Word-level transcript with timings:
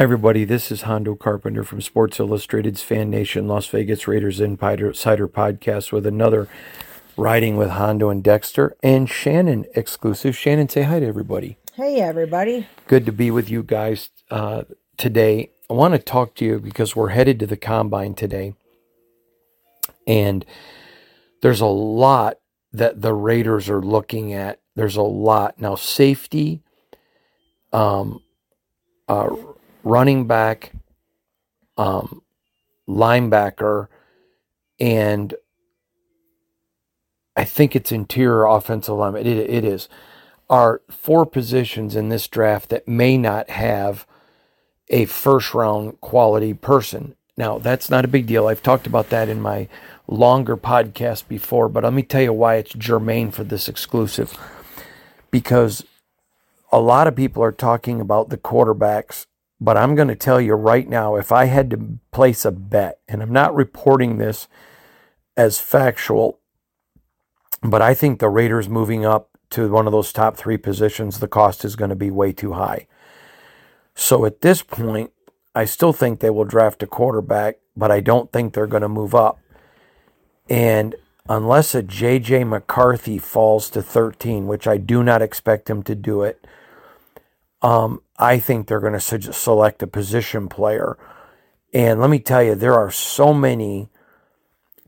Hi, 0.00 0.04
everybody. 0.04 0.46
This 0.46 0.72
is 0.72 0.80
Hondo 0.80 1.14
Carpenter 1.14 1.62
from 1.62 1.82
Sports 1.82 2.18
Illustrated's 2.18 2.80
Fan 2.80 3.10
Nation 3.10 3.46
Las 3.46 3.66
Vegas 3.66 4.08
Raiders 4.08 4.40
Insider 4.40 4.94
podcast 4.94 5.92
with 5.92 6.06
another 6.06 6.48
Riding 7.18 7.58
with 7.58 7.68
Hondo 7.68 8.08
and 8.08 8.24
Dexter 8.24 8.74
and 8.82 9.10
Shannon 9.10 9.66
exclusive. 9.74 10.34
Shannon, 10.34 10.70
say 10.70 10.84
hi 10.84 11.00
to 11.00 11.06
everybody. 11.06 11.58
Hey, 11.74 12.00
everybody. 12.00 12.66
Good 12.86 13.04
to 13.04 13.12
be 13.12 13.30
with 13.30 13.50
you 13.50 13.62
guys 13.62 14.08
uh, 14.30 14.62
today. 14.96 15.50
I 15.68 15.74
want 15.74 15.92
to 15.92 15.98
talk 15.98 16.34
to 16.36 16.46
you 16.46 16.60
because 16.60 16.96
we're 16.96 17.10
headed 17.10 17.38
to 17.40 17.46
the 17.46 17.58
combine 17.58 18.14
today. 18.14 18.54
And 20.06 20.46
there's 21.42 21.60
a 21.60 21.66
lot 21.66 22.38
that 22.72 23.02
the 23.02 23.12
Raiders 23.12 23.68
are 23.68 23.82
looking 23.82 24.32
at. 24.32 24.60
There's 24.76 24.96
a 24.96 25.02
lot. 25.02 25.60
Now, 25.60 25.74
safety, 25.74 26.62
um, 27.70 28.22
uh, 29.06 29.28
running 29.82 30.26
back, 30.26 30.72
um, 31.76 32.22
linebacker, 32.88 33.88
and 34.78 35.34
I 37.36 37.44
think 37.44 37.74
it's 37.74 37.92
interior 37.92 38.44
offensive 38.44 38.94
lineman. 38.94 39.26
It, 39.26 39.38
it 39.38 39.64
is 39.64 39.88
are 40.48 40.82
four 40.90 41.24
positions 41.24 41.94
in 41.94 42.08
this 42.08 42.26
draft 42.26 42.70
that 42.70 42.88
may 42.88 43.16
not 43.16 43.48
have 43.50 44.04
a 44.88 45.04
first 45.04 45.54
round 45.54 46.00
quality 46.00 46.52
person. 46.52 47.14
Now, 47.36 47.58
that's 47.58 47.88
not 47.88 48.04
a 48.04 48.08
big 48.08 48.26
deal. 48.26 48.48
I've 48.48 48.62
talked 48.62 48.86
about 48.86 49.08
that 49.10 49.28
in 49.28 49.40
my 49.40 49.68
longer 50.08 50.56
podcast 50.56 51.28
before, 51.28 51.68
but 51.68 51.84
let 51.84 51.92
me 51.92 52.02
tell 52.02 52.20
you 52.20 52.32
why 52.32 52.56
it's 52.56 52.72
germane 52.72 53.30
for 53.30 53.44
this 53.44 53.68
exclusive. 53.68 54.36
Because 55.30 55.84
a 56.72 56.80
lot 56.80 57.06
of 57.06 57.14
people 57.14 57.42
are 57.42 57.52
talking 57.52 58.00
about 58.00 58.28
the 58.28 58.36
quarterbacks 58.36 59.26
but 59.60 59.76
I'm 59.76 59.94
going 59.94 60.08
to 60.08 60.16
tell 60.16 60.40
you 60.40 60.54
right 60.54 60.88
now 60.88 61.16
if 61.16 61.30
I 61.30 61.44
had 61.44 61.70
to 61.70 61.98
place 62.12 62.44
a 62.44 62.50
bet, 62.50 63.00
and 63.06 63.22
I'm 63.22 63.32
not 63.32 63.54
reporting 63.54 64.16
this 64.16 64.48
as 65.36 65.58
factual, 65.58 66.40
but 67.62 67.82
I 67.82 67.92
think 67.92 68.18
the 68.18 68.28
Raiders 68.28 68.68
moving 68.68 69.04
up 69.04 69.28
to 69.50 69.70
one 69.70 69.86
of 69.86 69.92
those 69.92 70.12
top 70.12 70.36
three 70.36 70.56
positions, 70.56 71.18
the 71.18 71.28
cost 71.28 71.64
is 71.64 71.76
going 71.76 71.90
to 71.90 71.96
be 71.96 72.10
way 72.10 72.32
too 72.32 72.54
high. 72.54 72.86
So 73.94 74.24
at 74.24 74.40
this 74.40 74.62
point, 74.62 75.12
I 75.54 75.64
still 75.64 75.92
think 75.92 76.20
they 76.20 76.30
will 76.30 76.44
draft 76.44 76.82
a 76.82 76.86
quarterback, 76.86 77.56
but 77.76 77.90
I 77.90 78.00
don't 78.00 78.32
think 78.32 78.54
they're 78.54 78.66
going 78.66 78.82
to 78.82 78.88
move 78.88 79.14
up. 79.14 79.40
And 80.48 80.94
unless 81.28 81.74
a 81.74 81.82
J.J. 81.82 82.44
McCarthy 82.44 83.18
falls 83.18 83.68
to 83.70 83.82
13, 83.82 84.46
which 84.46 84.66
I 84.66 84.78
do 84.78 85.02
not 85.02 85.22
expect 85.22 85.68
him 85.68 85.82
to 85.82 85.94
do 85.94 86.22
it, 86.22 86.46
um, 87.62 88.02
I 88.18 88.38
think 88.38 88.66
they're 88.66 88.80
going 88.80 88.98
to 88.98 89.32
select 89.32 89.82
a 89.82 89.86
position 89.86 90.48
player. 90.48 90.96
And 91.72 92.00
let 92.00 92.10
me 92.10 92.18
tell 92.18 92.42
you, 92.42 92.54
there 92.54 92.74
are 92.74 92.90
so 92.90 93.32
many 93.32 93.88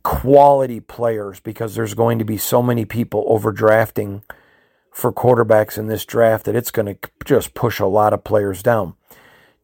quality 0.03 0.81
players 0.81 1.41
because 1.41 1.75
there's 1.75 1.95
going 1.95 2.19
to 2.19 2.25
be 2.25 2.37
so 2.37 2.63
many 2.63 2.85
people 2.85 3.25
overdrafting 3.29 4.23
for 4.91 5.13
quarterbacks 5.13 5.79
in 5.79 5.87
this 5.87 6.05
draft 6.05 6.45
that 6.45 6.57
it's 6.57 6.71
going 6.71 6.87
to 6.87 7.11
just 7.25 7.55
push 7.55 7.79
a 7.81 7.87
lot 7.87 8.13
of 8.13 8.25
players 8.25 8.63
down. 8.63 8.95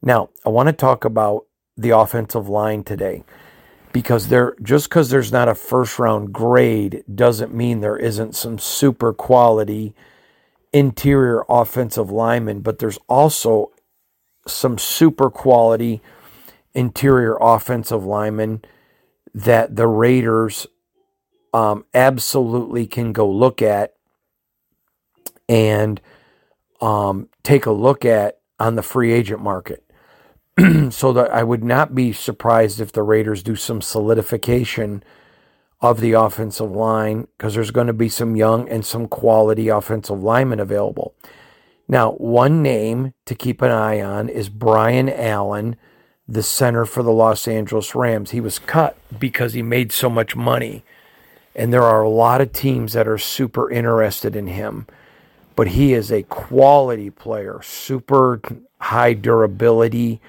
Now, 0.00 0.30
I 0.46 0.48
want 0.48 0.68
to 0.68 0.72
talk 0.72 1.04
about 1.04 1.46
the 1.76 1.90
offensive 1.90 2.48
line 2.48 2.82
today 2.84 3.24
because 3.92 4.28
there 4.28 4.54
just 4.62 4.88
because 4.88 5.10
there's 5.10 5.32
not 5.32 5.48
a 5.48 5.54
first 5.54 5.98
round 5.98 6.32
grade 6.32 7.04
doesn't 7.12 7.54
mean 7.54 7.80
there 7.80 7.96
isn't 7.96 8.34
some 8.34 8.58
super 8.58 9.12
quality 9.12 9.94
interior 10.72 11.44
offensive 11.48 12.10
linemen, 12.10 12.60
but 12.60 12.78
there's 12.78 12.98
also 13.08 13.70
some 14.46 14.78
super 14.78 15.30
quality 15.30 16.00
interior 16.74 17.36
offensive 17.40 18.04
linemen 18.04 18.62
that 19.34 19.76
the 19.76 19.86
Raiders 19.86 20.66
um, 21.52 21.84
absolutely 21.94 22.86
can 22.86 23.12
go 23.12 23.28
look 23.28 23.62
at 23.62 23.94
and 25.48 26.00
um, 26.80 27.28
take 27.42 27.66
a 27.66 27.72
look 27.72 28.04
at 28.04 28.38
on 28.60 28.74
the 28.76 28.82
free 28.82 29.12
agent 29.12 29.40
market. 29.42 29.84
so 30.90 31.12
that 31.12 31.30
I 31.32 31.44
would 31.44 31.62
not 31.62 31.94
be 31.94 32.12
surprised 32.12 32.80
if 32.80 32.92
the 32.92 33.02
Raiders 33.02 33.42
do 33.42 33.54
some 33.54 33.80
solidification 33.80 35.04
of 35.80 36.00
the 36.00 36.12
offensive 36.12 36.70
line 36.70 37.28
because 37.36 37.54
there's 37.54 37.70
going 37.70 37.86
to 37.86 37.92
be 37.92 38.08
some 38.08 38.34
young 38.34 38.68
and 38.68 38.84
some 38.84 39.06
quality 39.06 39.68
offensive 39.68 40.22
linemen 40.22 40.60
available. 40.60 41.14
Now, 41.86 42.12
one 42.12 42.62
name 42.62 43.14
to 43.24 43.34
keep 43.34 43.62
an 43.62 43.70
eye 43.70 44.00
on 44.00 44.28
is 44.28 44.48
Brian 44.48 45.08
Allen, 45.08 45.76
the 46.26 46.42
center 46.42 46.84
for 46.84 47.02
the 47.02 47.12
Los 47.12 47.48
Angeles 47.48 47.94
Rams. 47.94 48.32
He 48.32 48.40
was 48.40 48.58
cut 48.58 48.98
because 49.18 49.54
he 49.54 49.62
made 49.62 49.92
so 49.92 50.10
much 50.10 50.36
money. 50.36 50.84
And 51.54 51.72
there 51.72 51.82
are 51.82 52.02
a 52.02 52.10
lot 52.10 52.40
of 52.40 52.52
teams 52.52 52.92
that 52.92 53.08
are 53.08 53.18
super 53.18 53.70
interested 53.70 54.36
in 54.36 54.48
him. 54.48 54.86
But 55.56 55.68
he 55.68 55.94
is 55.94 56.12
a 56.12 56.22
quality 56.24 57.10
player, 57.10 57.60
super 57.62 58.40
high 58.80 59.14
durability 59.14 60.20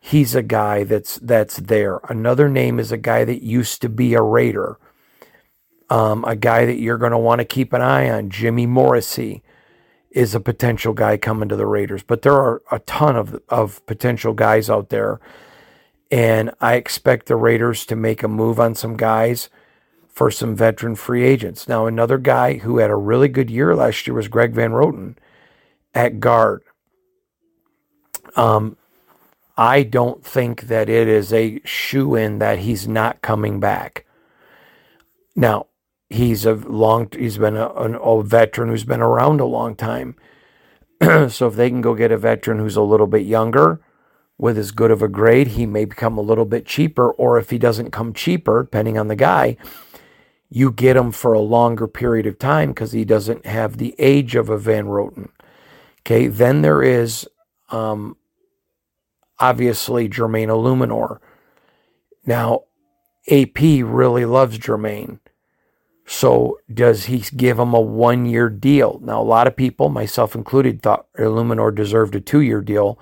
he's 0.00 0.34
a 0.34 0.42
guy 0.42 0.84
that's 0.84 1.16
that's 1.16 1.56
there. 1.56 2.00
Another 2.08 2.48
name 2.48 2.78
is 2.78 2.92
a 2.92 2.96
guy 2.96 3.24
that 3.24 3.42
used 3.42 3.82
to 3.82 3.88
be 3.88 4.14
a 4.14 4.22
Raider. 4.22 4.78
Um, 5.90 6.24
a 6.24 6.36
guy 6.36 6.66
that 6.66 6.78
you're 6.78 6.98
going 6.98 7.12
to 7.12 7.18
want 7.18 7.40
to 7.40 7.46
keep 7.46 7.72
an 7.72 7.80
eye 7.80 8.10
on, 8.10 8.28
Jimmy 8.28 8.66
Morrissey, 8.66 9.42
is 10.10 10.34
a 10.34 10.40
potential 10.40 10.92
guy 10.92 11.16
coming 11.16 11.48
to 11.48 11.56
the 11.56 11.66
Raiders. 11.66 12.02
But 12.02 12.22
there 12.22 12.34
are 12.34 12.62
a 12.70 12.78
ton 12.80 13.16
of 13.16 13.40
of 13.48 13.84
potential 13.86 14.34
guys 14.34 14.68
out 14.70 14.90
there, 14.90 15.20
and 16.10 16.52
I 16.60 16.74
expect 16.74 17.26
the 17.26 17.36
Raiders 17.36 17.86
to 17.86 17.96
make 17.96 18.22
a 18.22 18.28
move 18.28 18.60
on 18.60 18.74
some 18.74 18.96
guys 18.96 19.48
for 20.08 20.30
some 20.30 20.56
veteran 20.56 20.96
free 20.96 21.24
agents. 21.24 21.68
Now, 21.68 21.86
another 21.86 22.18
guy 22.18 22.58
who 22.58 22.78
had 22.78 22.90
a 22.90 22.96
really 22.96 23.28
good 23.28 23.50
year 23.50 23.76
last 23.76 24.06
year 24.06 24.14
was 24.14 24.26
Greg 24.26 24.52
Van 24.52 24.72
Roten 24.72 25.16
at 25.94 26.18
guard. 26.18 26.64
Um, 28.34 28.76
I 29.58 29.82
don't 29.82 30.24
think 30.24 30.62
that 30.68 30.88
it 30.88 31.08
is 31.08 31.32
a 31.32 31.60
shoe 31.64 32.14
in 32.14 32.38
that 32.38 32.60
he's 32.60 32.86
not 32.86 33.22
coming 33.22 33.58
back. 33.58 34.06
Now, 35.34 35.66
he's 36.08 36.46
a 36.46 36.54
long 36.54 37.08
he's 37.12 37.38
been 37.38 37.56
a, 37.56 37.68
an 37.74 37.96
old 37.96 38.28
veteran 38.28 38.68
who's 38.68 38.84
been 38.84 39.00
around 39.00 39.40
a 39.40 39.44
long 39.44 39.74
time. 39.74 40.14
so 41.28 41.48
if 41.48 41.56
they 41.56 41.68
can 41.68 41.80
go 41.80 41.96
get 41.96 42.12
a 42.12 42.16
veteran 42.16 42.60
who's 42.60 42.76
a 42.76 42.82
little 42.82 43.08
bit 43.08 43.26
younger 43.26 43.80
with 44.38 44.56
as 44.56 44.70
good 44.70 44.92
of 44.92 45.02
a 45.02 45.08
grade, 45.08 45.48
he 45.48 45.66
may 45.66 45.84
become 45.84 46.16
a 46.16 46.22
little 46.22 46.44
bit 46.44 46.64
cheaper. 46.64 47.10
Or 47.10 47.36
if 47.36 47.50
he 47.50 47.58
doesn't 47.58 47.90
come 47.90 48.12
cheaper, 48.12 48.62
depending 48.62 48.96
on 48.96 49.08
the 49.08 49.16
guy, 49.16 49.56
you 50.48 50.70
get 50.70 50.96
him 50.96 51.10
for 51.10 51.32
a 51.32 51.40
longer 51.40 51.88
period 51.88 52.26
of 52.26 52.38
time 52.38 52.70
because 52.70 52.92
he 52.92 53.04
doesn't 53.04 53.44
have 53.44 53.76
the 53.76 53.96
age 53.98 54.36
of 54.36 54.48
a 54.48 54.56
Van 54.56 54.86
Roten. 54.86 55.30
Okay, 56.02 56.28
then 56.28 56.62
there 56.62 56.80
is 56.80 57.28
um, 57.70 58.16
obviously 59.40 60.08
Jermaine 60.08 60.48
Eluemunor. 60.48 61.18
Now, 62.26 62.64
AP 63.30 63.60
really 63.60 64.24
loves 64.24 64.58
Jermaine. 64.58 65.20
So 66.06 66.58
does 66.72 67.04
he 67.04 67.18
give 67.36 67.58
him 67.58 67.74
a 67.74 67.80
one 67.80 68.24
year 68.24 68.48
deal? 68.48 68.98
Now, 69.02 69.20
a 69.20 69.24
lot 69.24 69.46
of 69.46 69.56
people, 69.56 69.90
myself 69.90 70.34
included, 70.34 70.82
thought 70.82 71.06
Eluemunor 71.18 71.74
deserved 71.74 72.14
a 72.14 72.20
two 72.20 72.40
year 72.40 72.62
deal. 72.62 72.98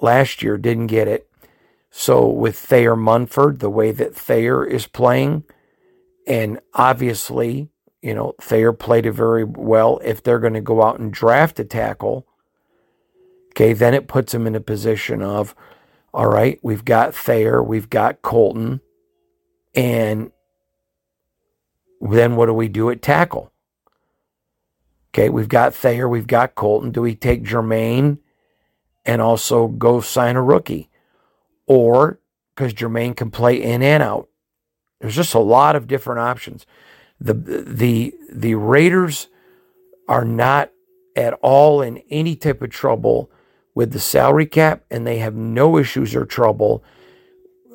Last 0.00 0.42
year 0.42 0.56
didn't 0.56 0.86
get 0.86 1.06
it. 1.06 1.28
So 1.90 2.26
with 2.26 2.58
Thayer 2.58 2.96
Munford, 2.96 3.60
the 3.60 3.70
way 3.70 3.92
that 3.92 4.16
Thayer 4.16 4.64
is 4.64 4.86
playing, 4.86 5.44
and 6.26 6.58
obviously, 6.72 7.68
you 8.02 8.14
know, 8.14 8.34
Thayer 8.40 8.72
played 8.72 9.06
it 9.06 9.12
very 9.12 9.44
well. 9.44 10.00
If 10.02 10.22
they're 10.22 10.40
going 10.40 10.54
to 10.54 10.60
go 10.60 10.82
out 10.82 10.98
and 10.98 11.12
draft 11.12 11.60
a 11.60 11.64
tackle, 11.64 12.26
Okay, 13.54 13.72
then 13.72 13.94
it 13.94 14.08
puts 14.08 14.34
him 14.34 14.48
in 14.48 14.56
a 14.56 14.60
position 14.60 15.22
of, 15.22 15.54
all 16.12 16.26
right, 16.26 16.58
we've 16.62 16.84
got 16.84 17.14
Thayer, 17.14 17.62
we've 17.62 17.88
got 17.88 18.20
Kolton, 18.20 18.80
and 19.76 20.32
then 22.00 22.34
what 22.34 22.46
do 22.46 22.52
we 22.52 22.66
do 22.68 22.90
at 22.90 23.00
tackle? 23.00 23.52
Okay, 25.12 25.28
we've 25.28 25.48
got 25.48 25.72
Thayer, 25.72 26.08
we've 26.08 26.26
got 26.26 26.56
Kolton. 26.56 26.90
Do 26.90 27.02
we 27.02 27.14
take 27.14 27.44
Jermaine 27.44 28.18
and 29.06 29.22
also 29.22 29.68
go 29.68 30.00
sign 30.00 30.34
a 30.34 30.42
rookie? 30.42 30.90
Or 31.66 32.18
because 32.54 32.74
Jermaine 32.74 33.16
can 33.16 33.30
play 33.30 33.62
in 33.62 33.82
and 33.82 34.02
out. 34.02 34.28
There's 35.00 35.14
just 35.14 35.34
a 35.34 35.38
lot 35.38 35.76
of 35.76 35.86
different 35.86 36.20
options. 36.20 36.66
The 37.20 37.34
the 37.34 38.14
the 38.32 38.56
Raiders 38.56 39.28
are 40.08 40.24
not 40.24 40.72
at 41.16 41.34
all 41.34 41.80
in 41.80 41.98
any 42.10 42.34
type 42.34 42.60
of 42.60 42.70
trouble 42.70 43.30
with 43.74 43.92
the 43.92 44.00
salary 44.00 44.46
cap, 44.46 44.84
and 44.90 45.06
they 45.06 45.18
have 45.18 45.34
no 45.34 45.78
issues 45.78 46.14
or 46.14 46.26
trouble 46.26 46.84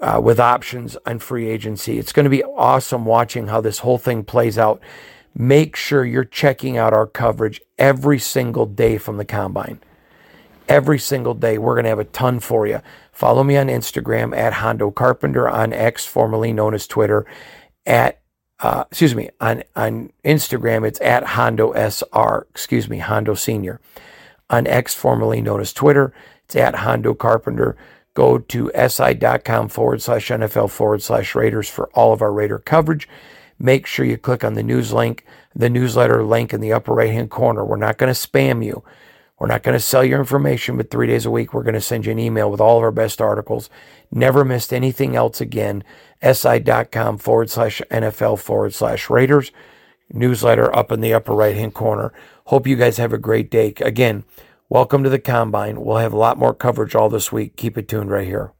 uh, 0.02 0.20
with 0.24 0.40
options 0.40 0.98
on 1.06 1.20
free 1.20 1.48
agency. 1.50 2.00
It's 2.00 2.14
going 2.14 2.26
to 2.26 2.30
be 2.30 2.44
awesome 2.44 3.06
watching 3.06 3.48
how 3.48 3.62
this 3.62 3.80
whole 3.80 3.98
thing 4.00 4.24
plays 4.24 4.58
out. 4.58 4.82
Make 5.36 5.76
sure 5.76 6.06
you're 6.06 6.26
checking 6.26 6.78
out 6.78 6.94
our 6.94 7.08
coverage 7.08 7.62
every 7.80 8.20
single 8.20 8.66
day 8.68 8.98
from 8.98 9.18
the 9.18 9.26
combine. 9.26 9.80
every 10.68 11.00
single 11.00 11.34
day. 11.34 11.58
We're 11.58 11.76
going 11.76 11.86
to 11.86 11.90
have 11.90 12.00
a 12.00 12.06
ton 12.06 12.40
for 12.40 12.68
you. 12.68 12.82
Follow 13.12 13.44
me 13.44 13.58
on 13.58 13.68
Instagram 13.68 14.36
at 14.38 14.54
Hondo 14.54 14.92
Carpenter, 14.92 15.48
on 15.50 15.74
X, 15.74 16.06
formerly 16.06 16.54
known 16.54 16.74
as 16.74 16.88
Twitter, 16.88 17.26
at 17.86 18.22
uh, 18.62 18.86
excuse 18.92 19.16
me, 19.16 19.30
on, 19.42 19.64
on 19.76 20.12
Instagram, 20.26 20.88
it's 20.88 21.02
at 21.02 21.24
Hondo 21.24 21.74
SR, 21.74 22.48
excuse 22.52 22.90
me, 22.90 23.00
Hondo 23.00 23.34
Senior. 23.36 23.82
On 24.50 24.66
X, 24.68 24.94
formerly 24.94 25.42
known 25.42 25.62
as 25.62 25.74
Twitter, 25.74 26.14
it's 26.46 26.56
at 26.56 26.76
Hondo 26.76 27.14
Carpenter. 27.14 27.78
Go 28.16 28.40
to 28.40 28.72
si.com 28.88 29.70
forward 29.70 30.02
slash 30.02 30.30
NFL 30.30 30.72
forward 30.72 31.02
slash 31.02 31.36
Raiders 31.36 31.70
for 31.70 31.90
all 31.94 32.12
of 32.12 32.22
our 32.22 32.34
Raider 32.34 32.60
coverage. 32.60 33.08
Make 33.60 33.86
sure 33.86 34.06
you 34.06 34.18
click 34.18 34.44
on 34.44 34.54
the 34.56 34.64
news 34.64 34.92
link, 34.92 35.26
the 35.56 35.70
newsletter 35.70 36.24
link 36.24 36.54
in 36.54 36.62
the 36.62 36.74
upper 36.74 36.94
right 36.94 37.12
hand 37.12 37.30
corner. 37.30 37.64
We're 37.64 37.76
not 37.76 37.98
going 37.98 38.14
to 38.14 38.20
spam 38.20 38.66
you. 38.66 38.84
We're 39.38 39.48
not 39.48 39.64
going 39.64 39.74
to 39.74 39.80
sell 39.80 40.04
your 40.04 40.20
information, 40.20 40.76
but 40.76 40.90
three 40.90 41.08
days 41.08 41.26
a 41.26 41.32
week, 41.32 41.54
we're 41.54 41.64
going 41.64 41.74
to 41.74 41.82
send 41.82 42.06
you 42.06 42.12
an 42.12 42.20
email 42.20 42.52
with 42.52 42.60
all 42.60 42.78
of 42.78 42.84
our 42.84 42.92
best 42.92 43.22
articles. 43.22 43.70
Never 44.12 44.44
missed 44.44 44.74
anything 44.74 45.16
else 45.16 45.40
again. 45.40 45.84
SI.com 46.22 47.20
forward 47.20 47.50
slash 47.50 47.82
NFL 47.90 48.40
forward 48.40 48.74
slash 48.74 49.10
Raiders. 49.10 49.52
Newsletter 50.12 50.76
up 50.76 50.92
in 50.92 51.02
the 51.02 51.14
upper 51.14 51.34
right 51.34 51.56
hand 51.56 51.74
corner. 51.74 52.14
Hope 52.46 52.68
you 52.68 52.76
guys 52.76 52.98
have 52.98 53.14
a 53.14 53.18
great 53.18 53.52
day. 53.52 53.74
Again, 53.82 54.24
welcome 54.70 55.04
to 55.04 55.10
the 55.10 55.20
Combine. 55.20 55.82
We'll 55.82 55.98
have 55.98 56.14
a 56.14 56.18
lot 56.18 56.38
more 56.38 56.54
coverage 56.54 56.96
all 56.96 57.10
this 57.10 57.32
week. 57.32 57.56
Keep 57.56 57.78
it 57.78 57.88
tuned 57.88 58.12
right 58.12 58.28
here. 58.28 58.54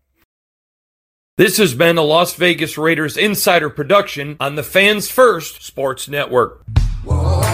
This 1.38 1.58
has 1.58 1.74
been 1.74 1.98
a 1.98 2.04
Las 2.04 2.36
Vegas 2.36 2.78
Raiders 2.78 3.16
Insider 3.16 3.70
production 3.70 4.36
on 4.42 4.56
the 4.56 4.64
Fans 4.64 5.10
First 5.10 5.64
Sports 5.64 6.10
Network. 6.10 6.66
Whoa. 7.06 7.49